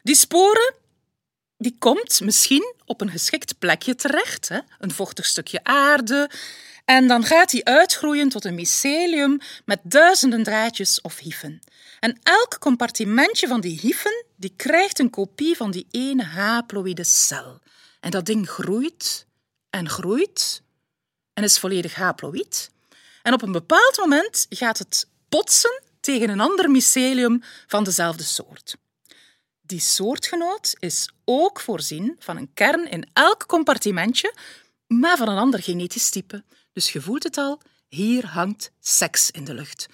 Die 0.04 0.16
sporen 0.16 0.74
die 1.58 1.76
komt 1.80 2.22
misschien 2.22 2.74
op 2.86 3.02
een 3.02 3.10
geschikt 3.10 3.60
plekje 3.60 3.96
terecht, 3.96 4.48
hè? 4.48 4.60
een 4.80 4.92
vochtig 4.92 5.26
stukje 5.26 5.64
aarde, 5.64 6.30
en 6.86 7.08
dan 7.08 7.24
gaat 7.24 7.50
die 7.50 7.66
uitgroeien 7.66 8.30
tot 8.30 8.46
een 8.46 8.56
mycelium 8.56 9.40
met 9.66 9.80
duizenden 9.84 10.44
draadjes 10.44 11.02
of 11.02 11.20
hyfen. 11.20 11.60
En 12.00 12.20
elk 12.24 12.60
compartimentje 12.60 13.48
van 13.48 13.62
die 13.62 13.80
hyfen 13.80 14.26
die 14.36 14.54
krijgt 14.56 15.00
een 15.00 15.10
kopie 15.10 15.56
van 15.56 15.72
die 15.72 15.88
ene 15.92 16.24
haploïde 16.24 17.04
cel. 17.04 17.60
En 18.00 18.12
dat 18.12 18.26
ding 18.26 18.50
groeit 18.50 19.25
en 19.76 19.90
groeit 19.90 20.62
en 21.34 21.44
is 21.44 21.60
volledig 21.60 21.96
haploïd. 21.96 22.72
En 23.22 23.34
op 23.34 23.42
een 23.42 23.52
bepaald 23.52 23.98
moment 23.98 24.46
gaat 24.50 24.78
het 24.78 25.08
botsen 25.30 25.82
tegen 26.00 26.30
een 26.30 26.40
ander 26.40 26.70
mycelium 26.70 27.42
van 27.68 27.84
dezelfde 27.84 28.24
soort. 28.24 28.76
Die 29.62 29.80
soortgenoot 29.80 30.76
is 30.80 31.12
ook 31.26 31.60
voorzien 31.60 32.16
van 32.20 32.38
een 32.38 32.54
kern 32.54 32.90
in 32.90 33.10
elk 33.14 33.46
compartimentje, 33.46 34.34
maar 34.88 35.18
van 35.18 35.28
een 35.28 35.38
ander 35.38 35.64
genetisch 35.64 36.10
type. 36.10 36.44
Dus 36.74 36.92
je 36.92 37.02
voelt 37.02 37.24
het 37.24 37.38
al, 37.38 37.62
hier 37.88 38.26
hangt 38.26 38.72
seks 38.80 39.32
in 39.32 39.44
de 39.44 39.54
lucht. 39.54 39.86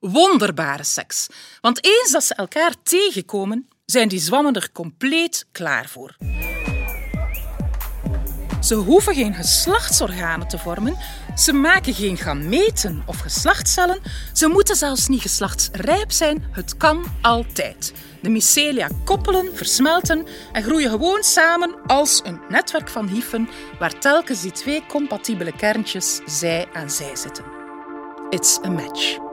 Wonderbare 0.00 0.84
seks. 0.84 1.26
Want 1.60 1.84
eens 1.84 2.10
dat 2.10 2.24
ze 2.24 2.34
elkaar 2.34 2.74
tegenkomen, 2.82 3.68
zijn 3.84 4.08
die 4.08 4.20
zwammen 4.20 4.54
er 4.54 4.72
compleet 4.72 5.46
klaar 5.52 5.88
voor. 5.88 6.16
Ze 8.60 8.74
hoeven 8.74 9.14
geen 9.14 9.34
geslachtsorganen 9.34 10.48
te 10.48 10.58
vormen, 10.58 10.96
ze 11.36 11.52
maken 11.52 11.94
geen 11.94 12.16
gameten 12.16 13.02
of 13.06 13.18
geslachtscellen, 13.18 13.98
ze 14.32 14.48
moeten 14.48 14.76
zelfs 14.76 15.08
niet 15.08 15.20
geslachtsrijp 15.20 16.12
zijn, 16.12 16.44
het 16.50 16.76
kan 16.76 17.04
altijd. 17.22 17.92
De 18.22 18.28
mycelia 18.28 18.88
koppelen, 19.04 19.56
versmelten 19.56 20.26
en 20.52 20.62
groeien 20.62 20.90
gewoon 20.90 21.22
samen 21.22 21.74
als 21.86 22.20
een 22.24 22.40
netwerk 22.48 22.88
van 22.88 23.08
hyfen 23.08 23.48
waar 23.78 23.98
telkens 23.98 24.40
die 24.40 24.52
twee 24.52 24.86
compatibele 24.86 25.52
kerntjes 25.56 26.20
zij 26.26 26.68
aan 26.72 26.90
zij 26.90 27.16
zitten. 27.16 27.44
It's 28.30 28.58
a 28.64 28.70
match. 28.70 29.29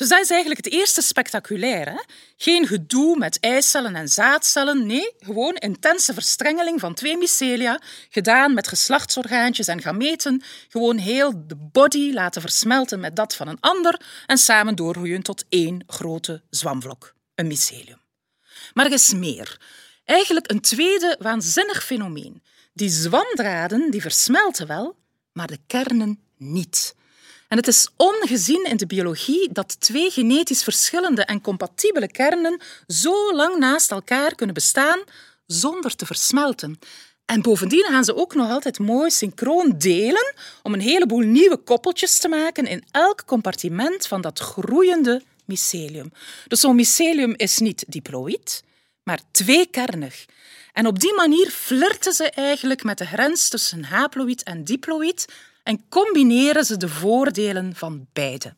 Dus 0.00 0.08
dat 0.08 0.20
is 0.20 0.30
eigenlijk 0.30 0.64
het 0.64 0.74
eerste 0.74 1.02
spectaculaire. 1.02 2.04
Geen 2.36 2.66
gedoe 2.66 3.18
met 3.18 3.40
eicellen 3.40 3.96
en 3.96 4.08
zaadcellen. 4.08 4.86
Nee, 4.86 5.12
gewoon 5.18 5.54
intense 5.54 6.14
verstrengeling 6.14 6.80
van 6.80 6.94
twee 6.94 7.16
mycelia, 7.16 7.80
gedaan 8.08 8.54
met 8.54 8.68
geslachtsorgaantjes 8.68 9.66
en 9.66 9.82
gameten. 9.82 10.42
Gewoon 10.68 10.96
heel 10.96 11.46
de 11.46 11.56
body 11.56 12.12
laten 12.12 12.40
versmelten 12.40 13.00
met 13.00 13.16
dat 13.16 13.34
van 13.36 13.48
een 13.48 13.60
ander 13.60 14.00
en 14.26 14.38
samen 14.38 14.74
doorgroeien 14.74 15.22
tot 15.22 15.44
één 15.48 15.84
grote 15.86 16.42
zwamvlok, 16.50 17.14
een 17.34 17.46
mycelium. 17.46 18.00
Maar 18.74 18.86
er 18.86 18.92
is 18.92 19.14
meer. 19.14 19.60
Eigenlijk 20.04 20.50
een 20.50 20.60
tweede 20.60 21.16
waanzinnig 21.18 21.84
fenomeen. 21.84 22.42
Die 22.72 22.90
zwamdraden 22.90 23.90
die 23.90 24.00
versmelten 24.00 24.66
wel, 24.66 24.96
maar 25.32 25.46
de 25.46 25.58
kernen 25.66 26.20
niet. 26.36 26.94
En 27.50 27.56
het 27.56 27.66
is 27.66 27.88
ongezien 27.96 28.64
in 28.64 28.76
de 28.76 28.86
biologie 28.86 29.52
dat 29.52 29.80
twee 29.80 30.10
genetisch 30.10 30.62
verschillende 30.62 31.24
en 31.24 31.40
compatibele 31.40 32.08
kernen 32.08 32.60
zo 32.86 33.34
lang 33.34 33.58
naast 33.58 33.90
elkaar 33.90 34.34
kunnen 34.34 34.54
bestaan 34.54 35.00
zonder 35.46 35.96
te 35.96 36.06
versmelten. 36.06 36.78
En 37.24 37.42
bovendien 37.42 37.84
gaan 37.84 38.04
ze 38.04 38.16
ook 38.16 38.34
nog 38.34 38.50
altijd 38.50 38.78
mooi 38.78 39.10
synchroon 39.10 39.74
delen 39.78 40.34
om 40.62 40.72
een 40.72 40.80
heleboel 40.80 41.20
nieuwe 41.20 41.56
koppeltjes 41.56 42.18
te 42.18 42.28
maken 42.28 42.66
in 42.66 42.84
elk 42.90 43.24
compartiment 43.26 44.06
van 44.06 44.20
dat 44.20 44.38
groeiende 44.38 45.22
mycelium. 45.44 46.12
Dus 46.48 46.60
zo'n 46.60 46.76
mycelium 46.76 47.34
is 47.36 47.58
niet 47.58 47.84
diploïd, 47.88 48.64
maar 49.02 49.20
tweekernig. 49.30 50.24
En 50.72 50.86
op 50.86 50.98
die 50.98 51.14
manier 51.14 51.50
flirten 51.50 52.12
ze 52.12 52.30
eigenlijk 52.30 52.82
met 52.82 52.98
de 52.98 53.06
grens 53.06 53.48
tussen 53.48 53.84
haploïd 53.84 54.42
en 54.42 54.64
diploïd 54.64 55.26
en 55.62 55.88
combineren 55.88 56.64
ze 56.64 56.76
de 56.76 56.88
voordelen 56.88 57.74
van 57.74 58.06
beide. 58.12 58.54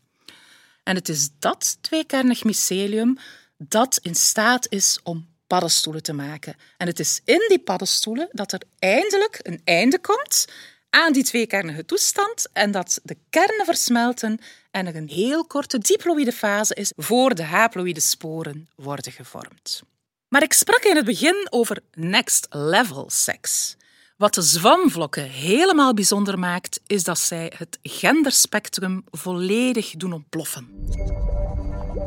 En 0.82 0.94
het 0.94 1.08
is 1.08 1.28
dat 1.38 1.78
tweekernig 1.80 2.44
mycelium 2.44 3.18
dat 3.56 3.98
in 4.02 4.14
staat 4.14 4.66
is 4.68 5.00
om 5.02 5.28
paddenstoelen 5.46 6.02
te 6.02 6.12
maken. 6.12 6.54
En 6.76 6.86
het 6.86 6.98
is 6.98 7.20
in 7.24 7.44
die 7.48 7.58
paddenstoelen 7.58 8.28
dat 8.32 8.52
er 8.52 8.62
eindelijk 8.78 9.40
een 9.42 9.60
einde 9.64 9.98
komt 9.98 10.46
aan 10.90 11.12
die 11.12 11.24
tweekernige 11.24 11.84
toestand 11.84 12.48
en 12.52 12.70
dat 12.70 13.00
de 13.02 13.16
kernen 13.30 13.64
versmelten 13.64 14.38
en 14.70 14.86
er 14.86 14.96
een 14.96 15.08
heel 15.08 15.44
korte 15.46 15.78
diploïde 15.78 16.32
fase 16.32 16.74
is 16.74 16.92
voor 16.96 17.34
de 17.34 17.42
haploïde 17.42 18.00
sporen 18.00 18.68
worden 18.74 19.12
gevormd. 19.12 19.82
Maar 20.28 20.42
ik 20.42 20.52
sprak 20.52 20.82
in 20.82 20.96
het 20.96 21.04
begin 21.04 21.46
over 21.50 21.82
next 21.94 22.46
level 22.50 23.10
seks. 23.10 23.76
Wat 24.22 24.34
de 24.34 24.42
zwamvlokken 24.42 25.22
helemaal 25.22 25.94
bijzonder 25.94 26.38
maakt, 26.38 26.80
is 26.86 27.04
dat 27.04 27.18
zij 27.18 27.52
het 27.56 27.78
genderspectrum 27.82 29.04
volledig 29.10 29.90
doen 29.90 30.12
ontploffen. 30.12 30.68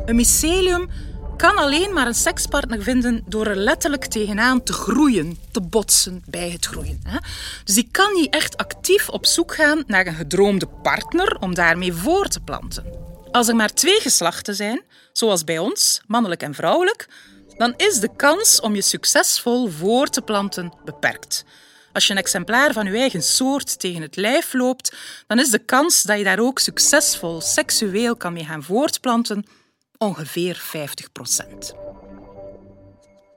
Een 0.04 0.16
mycelium 0.16 0.88
kan 1.36 1.56
alleen 1.56 1.92
maar 1.92 2.06
een 2.06 2.14
sekspartner 2.14 2.82
vinden 2.82 3.24
door 3.26 3.46
er 3.46 3.56
letterlijk 3.56 4.04
tegenaan 4.04 4.62
te 4.62 4.72
groeien, 4.72 5.38
te 5.50 5.60
botsen 5.60 6.22
bij 6.28 6.50
het 6.50 6.66
groeien. 6.66 7.00
Dus 7.64 7.74
die 7.74 7.88
kan 7.90 8.12
niet 8.12 8.34
echt 8.34 8.56
actief 8.56 9.08
op 9.08 9.26
zoek 9.26 9.54
gaan 9.54 9.84
naar 9.86 10.06
een 10.06 10.14
gedroomde 10.14 10.66
partner 10.66 11.36
om 11.40 11.54
daarmee 11.54 11.92
voor 11.92 12.28
te 12.28 12.40
planten. 12.40 12.84
Als 13.30 13.48
er 13.48 13.56
maar 13.56 13.74
twee 13.74 14.00
geslachten 14.00 14.54
zijn, 14.54 14.82
zoals 15.12 15.44
bij 15.44 15.58
ons, 15.58 16.00
mannelijk 16.06 16.42
en 16.42 16.54
vrouwelijk, 16.54 17.08
dan 17.56 17.74
is 17.76 18.00
de 18.00 18.16
kans 18.16 18.60
om 18.60 18.74
je 18.74 18.82
succesvol 18.82 19.68
voor 19.68 20.08
te 20.08 20.22
planten 20.22 20.72
beperkt. 20.84 21.44
Als 21.96 22.06
je 22.06 22.12
een 22.12 22.18
exemplaar 22.18 22.72
van 22.72 22.86
je 22.86 22.98
eigen 22.98 23.22
soort 23.22 23.78
tegen 23.78 24.02
het 24.02 24.16
lijf 24.16 24.52
loopt, 24.52 24.96
dan 25.26 25.38
is 25.38 25.50
de 25.50 25.58
kans 25.58 26.02
dat 26.02 26.18
je 26.18 26.24
daar 26.24 26.38
ook 26.38 26.58
succesvol 26.58 27.40
seksueel 27.40 28.16
kan 28.16 28.32
mee 28.32 28.44
gaan 28.44 28.62
voortplanten 28.62 29.46
ongeveer 29.98 30.62
50% 30.62 31.76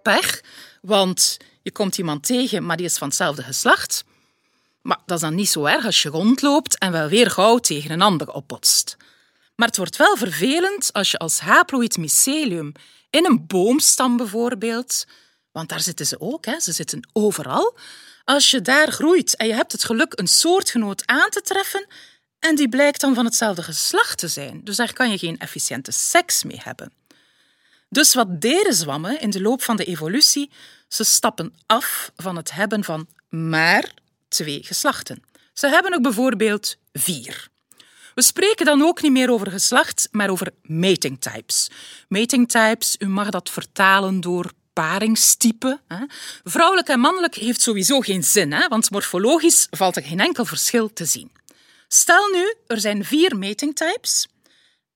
Pech, 0.01 0.41
want 0.81 1.37
je 1.61 1.71
komt 1.71 1.97
iemand 1.97 2.25
tegen, 2.25 2.65
maar 2.65 2.77
die 2.77 2.85
is 2.85 2.97
van 2.97 3.07
hetzelfde 3.07 3.43
geslacht. 3.43 4.03
Maar 4.81 4.99
dat 5.05 5.15
is 5.17 5.23
dan 5.23 5.35
niet 5.35 5.49
zo 5.49 5.65
erg 5.65 5.85
als 5.85 6.01
je 6.01 6.09
rondloopt 6.09 6.77
en 6.77 6.91
wel 6.91 7.07
weer 7.07 7.31
gauw 7.31 7.57
tegen 7.57 7.91
een 7.91 8.01
ander 8.01 8.31
opbotst. 8.31 8.97
Maar 9.55 9.67
het 9.67 9.77
wordt 9.77 9.97
wel 9.97 10.17
vervelend 10.17 10.93
als 10.93 11.11
je 11.11 11.17
als 11.17 11.39
haploïd 11.39 11.97
mycelium 11.97 12.71
in 13.09 13.25
een 13.25 13.47
boomstam 13.47 14.17
bijvoorbeeld, 14.17 15.05
want 15.51 15.69
daar 15.69 15.81
zitten 15.81 16.05
ze 16.05 16.19
ook, 16.19 16.45
hè, 16.45 16.59
ze 16.59 16.71
zitten 16.71 17.09
overal, 17.13 17.77
als 18.23 18.51
je 18.51 18.61
daar 18.61 18.91
groeit 18.91 19.35
en 19.35 19.47
je 19.47 19.53
hebt 19.53 19.71
het 19.71 19.83
geluk 19.83 20.19
een 20.19 20.27
soortgenoot 20.27 21.03
aan 21.05 21.29
te 21.29 21.41
treffen 21.41 21.87
en 22.39 22.55
die 22.55 22.69
blijkt 22.69 23.01
dan 23.01 23.13
van 23.15 23.25
hetzelfde 23.25 23.63
geslacht 23.63 24.17
te 24.17 24.27
zijn, 24.27 24.61
dus 24.63 24.75
daar 24.75 24.93
kan 24.93 25.11
je 25.11 25.17
geen 25.17 25.39
efficiënte 25.39 25.91
seks 25.91 26.43
mee 26.43 26.59
hebben. 26.63 26.91
Dus 27.89 28.13
wat 28.13 28.41
deden 28.41 28.73
zwammen 28.73 29.21
in 29.21 29.29
de 29.29 29.41
loop 29.41 29.61
van 29.61 29.75
de 29.75 29.85
evolutie? 29.85 30.51
Ze 30.87 31.03
stappen 31.03 31.53
af 31.65 32.11
van 32.15 32.35
het 32.35 32.51
hebben 32.51 32.83
van 32.83 33.07
maar 33.29 33.93
twee 34.27 34.63
geslachten. 34.63 35.23
Ze 35.53 35.67
hebben 35.67 35.93
ook 35.93 36.01
bijvoorbeeld 36.01 36.75
vier. 36.93 37.47
We 38.15 38.21
spreken 38.21 38.65
dan 38.65 38.81
ook 38.81 39.01
niet 39.01 39.11
meer 39.11 39.31
over 39.31 39.51
geslacht, 39.51 40.07
maar 40.11 40.29
over 40.29 40.51
mating 40.61 41.21
types. 41.21 41.69
Mating 42.07 42.49
types, 42.49 42.95
u 42.99 43.07
mag 43.07 43.29
dat 43.29 43.49
vertalen 43.49 44.21
door 44.21 44.51
paringstype. 44.79 45.79
Vrouwelijk 46.43 46.87
en 46.87 46.99
mannelijk 46.99 47.35
heeft 47.35 47.61
sowieso 47.61 47.99
geen 47.99 48.23
zin, 48.23 48.67
want 48.69 48.91
morfologisch 48.91 49.67
valt 49.69 49.95
er 49.95 50.03
geen 50.03 50.19
enkel 50.19 50.45
verschil 50.45 50.93
te 50.93 51.05
zien. 51.05 51.31
Stel 51.87 52.27
nu, 52.27 52.53
er 52.67 52.79
zijn 52.79 53.05
vier 53.05 53.37
metingtypes. 53.37 54.27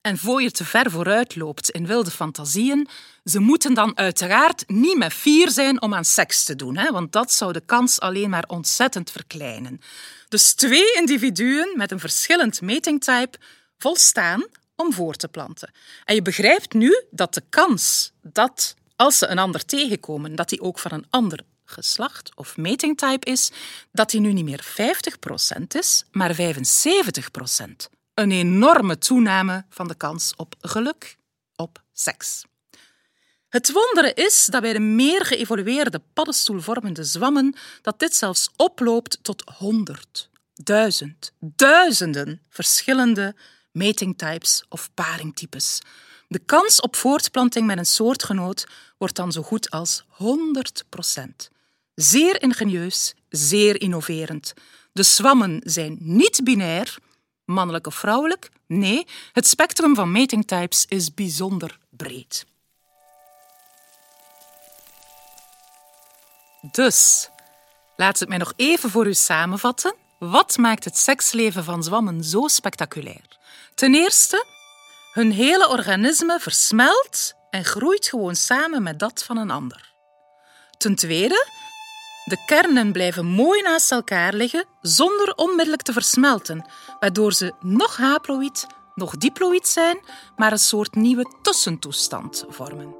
En 0.02 0.18
voor 0.18 0.42
je 0.42 0.52
te 0.52 0.66
ver 0.66 0.92
vooruit 0.92 1.36
loopt 1.36 1.70
in 1.70 1.88
wilde 1.88 2.12
fantasieën, 2.12 2.88
ze 3.24 3.40
moeten 3.40 3.74
dan 3.74 3.98
uiteraard 3.98 4.64
niet 4.68 4.98
met 4.98 5.14
vier 5.14 5.52
zijn 5.52 5.82
om 5.82 5.94
aan 5.94 6.06
seks 6.06 6.44
te 6.44 6.56
doen, 6.56 6.78
hè? 6.78 6.92
want 6.92 7.12
dat 7.12 7.32
zou 7.32 7.54
de 7.54 7.64
kans 7.66 8.00
alleen 8.00 8.30
maar 8.30 8.46
ontzettend 8.48 9.12
verkleinen. 9.12 9.82
Dus 10.30 10.54
twee 10.54 10.94
individuen 10.94 11.74
met 11.76 11.92
een 11.92 12.00
verschillend 12.00 12.62
metingtype 12.62 13.38
volstaan 13.78 14.46
om 14.76 14.94
voor 14.94 15.16
te 15.16 15.28
planten. 15.28 15.72
En 16.06 16.16
je 16.16 16.22
begrijpt 16.22 16.74
nu 16.74 17.04
dat 17.12 17.34
de 17.34 17.44
kans 17.50 18.12
dat 18.22 18.76
als 18.96 19.18
ze 19.18 19.28
een 19.28 19.40
ander 19.40 19.66
tegenkomen, 19.66 20.36
dat 20.36 20.50
die 20.50 20.62
ook 20.62 20.80
van 20.80 20.92
een 20.92 21.06
ander 21.10 21.40
geslacht 21.66 22.36
of 22.36 22.58
metingtype 22.58 23.32
is, 23.32 23.52
dat 23.92 24.10
die 24.10 24.20
nu 24.20 24.34
niet 24.34 24.46
meer 24.46 24.66
50% 25.60 25.62
is, 25.68 26.04
maar 26.12 26.36
75%. 26.36 26.42
Een 28.14 28.32
enorme 28.32 28.98
toename 28.98 29.66
van 29.70 29.88
de 29.88 29.96
kans 29.96 30.34
op 30.36 30.56
geluk, 30.60 31.18
op 31.56 31.82
seks. 31.94 32.44
Het 33.50 33.72
wondere 33.72 34.14
is 34.14 34.46
dat 34.46 34.62
bij 34.62 34.74
de 34.74 34.80
meer 34.80 35.26
geëvolueerde 35.26 36.02
paddenstoelvormende 36.14 37.04
zwammen 37.04 37.56
dat 37.82 38.00
dit 38.00 38.16
zelfs 38.16 38.50
oploopt 38.56 39.20
tot 39.22 39.44
honderd, 39.58 40.30
duizend, 40.54 41.32
duizenden 41.40 42.42
verschillende 42.50 43.36
matingtypes 43.72 44.64
of 44.70 44.90
paringtypes. 44.94 45.82
De 46.34 46.40
kans 46.40 46.82
op 46.82 46.96
voortplanting 46.96 47.66
met 47.66 47.78
een 47.78 47.86
soortgenoot 47.86 48.68
wordt 48.98 49.16
dan 49.16 49.32
zo 49.32 49.42
goed 49.42 49.70
als 49.70 50.04
100% 50.04 50.06
Zeer 51.96 52.42
ingenieus, 52.42 53.14
zeer 53.30 53.82
innoverend. 53.82 54.54
De 54.92 55.04
zwammen 55.04 55.62
zijn 55.64 55.98
niet 56.00 56.42
binair, 56.44 56.98
mannelijk 57.46 57.88
of 57.88 57.96
vrouwelijk. 57.96 58.50
Nee, 58.68 59.08
het 59.32 59.48
spectrum 59.48 59.96
van 59.96 60.12
matingtypes 60.12 60.86
is 60.88 61.14
bijzonder 61.14 61.78
breed. 61.90 62.46
Dus, 66.72 67.30
laat 67.96 68.20
het 68.20 68.30
mij 68.30 68.38
nog 68.38 68.54
even 68.56 68.90
voor 68.90 69.08
u 69.08 69.14
samenvatten. 69.14 69.96
Wat 70.20 70.58
maakt 70.58 70.84
het 70.84 70.98
seksleven 70.98 71.64
van 71.64 71.84
zwammen 71.84 72.24
zo 72.24 72.48
spectaculair? 72.48 73.38
Ten 73.76 73.96
eerste, 73.96 74.46
hun 75.14 75.32
hele 75.32 75.70
organisme 75.70 76.40
versmelt 76.40 77.34
en 77.50 77.66
groeit 77.66 78.08
gewoon 78.08 78.36
samen 78.36 78.84
met 78.84 79.00
dat 79.00 79.24
van 79.24 79.38
een 79.38 79.52
ander. 79.52 79.94
Ten 80.78 80.96
tweede, 80.96 81.48
de 82.26 82.44
kernen 82.46 82.92
blijven 82.92 83.26
mooi 83.26 83.62
naast 83.62 83.92
elkaar 83.92 84.34
liggen 84.34 84.66
zonder 84.82 85.34
onmiddellijk 85.36 85.82
te 85.82 85.94
versmelten, 85.94 86.66
waardoor 87.00 87.34
ze 87.34 87.54
nog 87.60 87.98
haploïd, 87.98 88.68
nog 88.96 89.18
diploïd 89.18 89.68
zijn, 89.68 90.00
maar 90.36 90.52
een 90.52 90.60
soort 90.60 90.96
nieuwe 90.96 91.34
tussentoestand 91.42 92.46
vormen. 92.48 92.96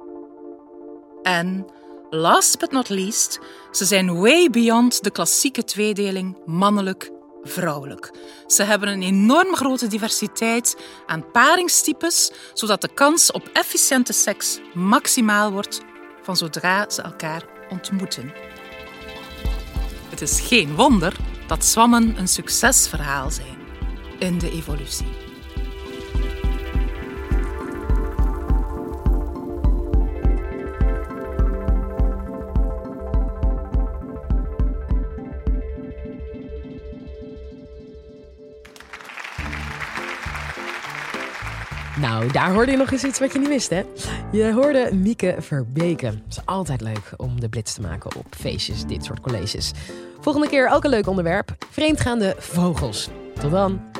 En 1.22 1.66
last 2.10 2.58
but 2.58 2.70
not 2.70 2.88
least, 2.88 3.38
ze 3.70 3.84
zijn 3.84 4.20
way 4.20 4.50
beyond 4.50 5.04
de 5.04 5.10
klassieke 5.10 5.64
tweedeling 5.64 6.38
mannelijk 6.46 7.10
vrouwelijk. 7.44 8.10
Ze 8.46 8.62
hebben 8.62 8.88
een 8.88 9.02
enorm 9.02 9.54
grote 9.54 9.86
diversiteit 9.86 10.76
aan 11.06 11.30
paringstypes, 11.30 12.32
zodat 12.52 12.80
de 12.80 12.94
kans 12.94 13.32
op 13.32 13.50
efficiënte 13.52 14.12
seks 14.12 14.60
maximaal 14.74 15.50
wordt 15.50 15.80
van 16.22 16.36
zodra 16.36 16.90
ze 16.90 17.02
elkaar 17.02 17.44
ontmoeten. 17.68 18.32
Het 20.10 20.20
is 20.20 20.40
geen 20.40 20.74
wonder 20.74 21.16
dat 21.46 21.64
zwammen 21.64 22.18
een 22.18 22.28
succesverhaal 22.28 23.30
zijn 23.30 23.58
in 24.18 24.38
de 24.38 24.50
evolutie. 24.50 25.23
Nou, 42.04 42.32
daar 42.32 42.52
hoorde 42.52 42.70
je 42.70 42.76
nog 42.76 42.92
eens 42.92 43.04
iets 43.04 43.18
wat 43.18 43.32
je 43.32 43.38
niet 43.38 43.48
wist, 43.48 43.70
hè? 43.70 43.82
Je 44.32 44.52
hoorde 44.52 44.94
Mieke 44.94 45.36
Verbeke. 45.38 46.06
Het 46.06 46.16
is 46.28 46.38
altijd 46.44 46.80
leuk 46.80 47.12
om 47.16 47.40
de 47.40 47.48
blitz 47.48 47.74
te 47.74 47.80
maken 47.80 48.16
op 48.16 48.26
feestjes, 48.30 48.84
dit 48.86 49.04
soort 49.04 49.20
colleges. 49.20 49.72
Volgende 50.20 50.48
keer 50.48 50.68
ook 50.68 50.84
een 50.84 50.90
leuk 50.90 51.06
onderwerp: 51.06 51.54
vreemdgaande 51.70 52.34
vogels. 52.38 53.08
Tot 53.40 53.50
dan. 53.50 53.93